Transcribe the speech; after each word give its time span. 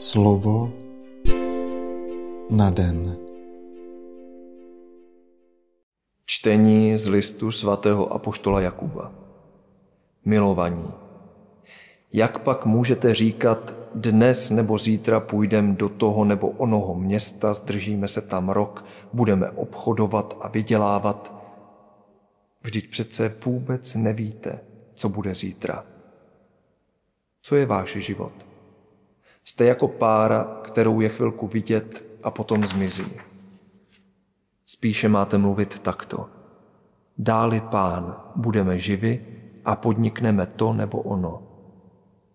Slovo 0.00 0.72
na 2.50 2.70
den. 2.70 3.16
Čtení 6.24 6.98
z 6.98 7.06
listu 7.06 7.52
svatého 7.52 8.12
apoštola 8.12 8.60
Jakuba. 8.60 9.12
Milovaní, 10.24 10.84
jak 12.12 12.38
pak 12.38 12.66
můžete 12.66 13.14
říkat, 13.14 13.74
dnes 13.94 14.50
nebo 14.50 14.78
zítra 14.78 15.20
půjdeme 15.20 15.74
do 15.74 15.88
toho 15.88 16.24
nebo 16.24 16.48
onoho 16.48 16.94
města, 16.94 17.54
zdržíme 17.54 18.08
se 18.08 18.20
tam 18.20 18.48
rok, 18.48 18.84
budeme 19.12 19.50
obchodovat 19.50 20.36
a 20.40 20.48
vydělávat? 20.48 21.34
Vždyť 22.62 22.90
přece 22.90 23.34
vůbec 23.44 23.94
nevíte, 23.94 24.60
co 24.94 25.08
bude 25.08 25.34
zítra. 25.34 25.84
Co 27.42 27.56
je 27.56 27.66
váš 27.66 27.96
život? 27.96 28.49
Jste 29.44 29.64
jako 29.64 29.88
pára, 29.88 30.44
kterou 30.62 31.00
je 31.00 31.08
chvilku 31.08 31.46
vidět 31.46 32.04
a 32.22 32.30
potom 32.30 32.66
zmizí. 32.66 33.12
Spíše 34.66 35.08
máte 35.08 35.38
mluvit 35.38 35.80
takto. 35.80 36.28
Dáli 37.18 37.60
pán, 37.60 38.16
budeme 38.36 38.78
živi 38.78 39.26
a 39.64 39.76
podnikneme 39.76 40.46
to 40.46 40.72
nebo 40.72 41.02
ono. 41.02 41.42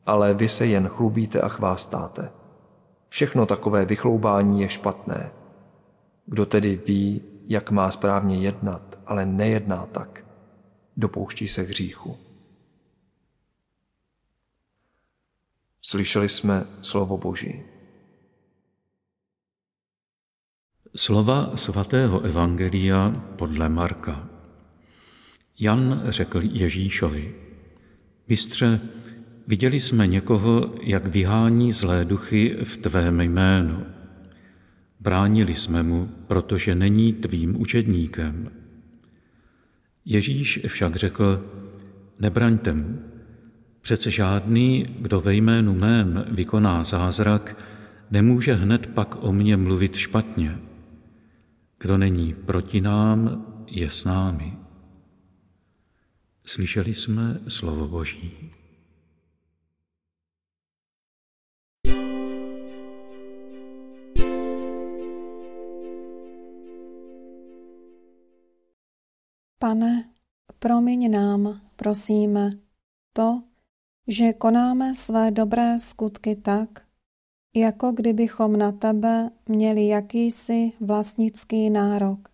Ale 0.06 0.34
vy 0.34 0.50
se 0.50 0.66
jen 0.66 0.88
chlubíte 0.88 1.42
a 1.42 1.48
chvástáte. 1.48 2.32
Všechno 3.10 3.46
takové 3.46 3.86
vychloubání 3.86 4.62
je 4.62 4.70
špatné. 4.70 5.32
Kdo 6.26 6.46
tedy 6.46 6.76
ví, 6.88 7.22
jak 7.48 7.72
má 7.72 7.92
správně 7.92 8.38
jednat, 8.38 9.00
ale 9.06 9.26
nejedná 9.26 9.86
tak, 9.86 10.26
dopouští 10.98 11.48
se 11.48 11.62
hříchu. 11.62 12.18
Slyšeli 15.88 16.30
jsme 16.30 16.64
slovo 16.82 17.18
Boží. 17.18 17.62
Slova 20.96 21.58
svatého 21.58 22.22
Evangelia 22.22 23.10
podle 23.38 23.70
Marka. 23.70 24.30
Jan 25.60 26.04
řekl 26.06 26.42
Ježíšovi, 26.44 27.36
Mistře, 28.28 28.82
viděli 29.48 29.80
jsme 29.80 30.08
někoho, 30.08 30.76
jak 30.82 31.06
vyhání 31.06 31.72
zlé 31.72 32.06
duchy 32.06 32.58
v 32.64 32.78
tvém 32.78 33.22
jménu. 33.22 33.86
Bránili 35.00 35.54
jsme 35.54 35.84
mu, 35.84 36.10
protože 36.28 36.76
není 36.76 37.14
tvým 37.14 37.62
učedníkem. 37.62 38.52
Ježíš 40.06 40.60
však 40.68 40.96
řekl, 40.96 41.52
nebraňte 42.20 42.74
mu, 42.74 43.15
Přece 43.86 44.12
žádný, 44.12 44.86
kdo 45.00 45.20
ve 45.20 45.34
jménu 45.36 45.74
mém 45.74 46.26
vykoná 46.32 46.84
zázrak, 46.84 47.58
nemůže 48.12 48.54
hned 48.54 48.88
pak 48.88 49.24
o 49.24 49.32
mně 49.32 49.58
mluvit 49.58 49.96
špatně. 49.96 50.60
Kdo 51.80 51.98
není 51.98 52.34
proti 52.34 52.82
nám, 52.82 53.46
je 53.68 53.90
s 53.90 54.04
námi. 54.06 54.58
Slyšeli 56.46 56.94
jsme 56.94 57.40
slovo 57.48 57.88
Boží. 57.88 58.52
Pane, 69.60 70.10
promiň 70.60 71.12
nám, 71.12 71.62
prosíme, 71.76 72.52
to, 73.14 73.44
že 74.08 74.34
konáme 74.34 74.96
své 74.96 75.32
dobré 75.32 75.80
skutky 75.80 76.36
tak, 76.36 76.86
jako 77.56 77.92
kdybychom 77.92 78.58
na 78.58 78.72
tebe 78.72 79.30
měli 79.50 79.88
jakýsi 79.88 80.72
vlastnický 80.80 81.70
nárok. 81.70 82.30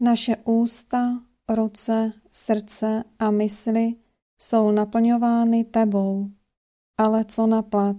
Naše 0.00 0.36
ústa, 0.36 1.22
ruce, 1.48 2.12
srdce 2.32 3.04
a 3.18 3.30
mysli 3.30 3.94
jsou 4.38 4.70
naplňovány 4.70 5.64
tebou, 5.64 6.30
ale 6.98 7.24
co 7.24 7.46
na 7.46 7.62
plat? 7.62 7.96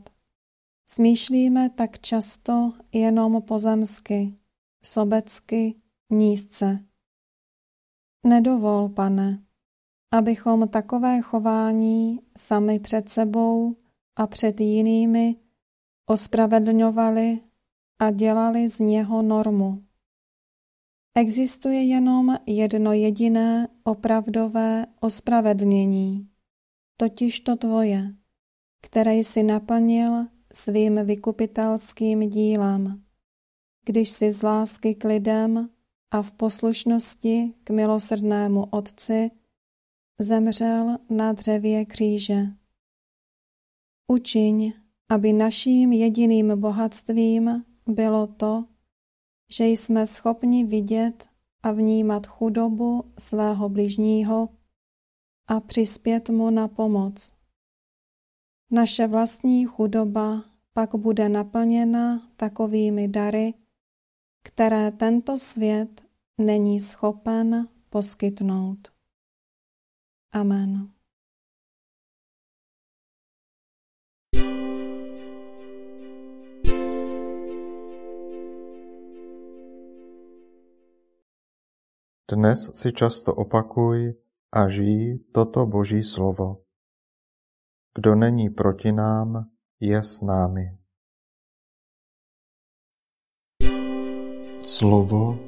Smýšlíme 0.88 1.70
tak 1.70 2.00
často 2.00 2.74
jenom 2.92 3.42
pozemsky, 3.42 4.36
sobecky, 4.84 5.76
nízce. 6.10 6.86
Nedovol, 8.28 8.90
pane, 8.90 9.44
abychom 10.18 10.68
takové 10.68 11.22
chování 11.22 12.20
sami 12.38 12.80
před 12.80 13.10
sebou 13.10 13.76
a 14.16 14.28
před 14.28 14.62
jinými 14.62 15.36
ospravedlňovali 16.06 17.40
a 18.00 18.12
dělali 18.12 18.70
z 18.70 18.80
něho 18.80 19.22
normu. 19.22 19.84
Existuje 21.18 21.84
jenom 21.84 22.38
jedno 22.46 22.94
jediné 22.94 23.68
opravdové 23.84 24.86
ospravedlnění, 25.00 26.30
totiž 26.98 27.40
to 27.40 27.56
tvoje, 27.56 28.14
které 28.82 29.14
jsi 29.14 29.44
naplnil 29.44 30.26
svým 30.54 31.06
vykupitelským 31.06 32.30
dílem, 32.30 33.04
když 33.86 34.10
si 34.10 34.32
z 34.32 34.42
lásky 34.42 34.96
k 34.96 35.04
lidem 35.04 35.70
a 36.12 36.22
v 36.22 36.32
poslušnosti 36.32 37.54
k 37.64 37.70
milosrdnému 37.70 38.66
Otci 38.72 39.32
zemřel 40.20 40.98
na 41.10 41.34
dřevě 41.34 41.86
kříže. 41.86 42.42
Učiň, 44.08 44.74
aby 45.10 45.34
naším 45.34 45.92
jediným 45.92 46.62
bohatstvím 46.62 47.66
bylo 47.88 48.28
to, 48.28 48.66
že 49.50 49.66
jsme 49.66 50.08
schopni 50.08 50.66
vidět 50.66 51.30
a 51.64 51.72
vnímat 51.72 52.28
chudobu 52.28 53.04
svého 53.20 53.70
bližního 53.70 54.50
a 55.48 55.60
přispět 55.60 56.30
mu 56.30 56.50
na 56.50 56.68
pomoc. 56.68 57.34
Naše 58.72 59.08
vlastní 59.08 59.66
chudoba 59.66 60.44
pak 60.74 60.96
bude 60.96 61.30
naplněna 61.30 62.32
takovými 62.36 63.08
dary, 63.08 63.54
které 64.44 64.92
tento 64.92 65.38
svět 65.38 66.02
není 66.38 66.80
schopen 66.80 67.68
poskytnout. 67.90 68.95
Amen. 70.36 70.92
Dnes 82.28 82.60
si 82.76 82.92
často 82.92 83.32
opakuj 83.32 84.20
a 84.52 84.68
žij 84.68 85.24
toto 85.32 85.64
Boží 85.64 86.04
slovo. 86.04 86.68
Kdo 87.96 88.20
není 88.20 88.52
proti 88.52 88.92
nám, 88.92 89.48
je 89.80 90.04
s 90.04 90.20
námi. 90.20 90.76
Slovo 94.60 95.40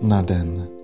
na 0.00 0.22
den. 0.24 0.79